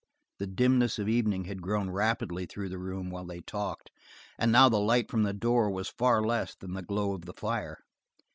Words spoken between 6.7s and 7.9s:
the glow of the fire.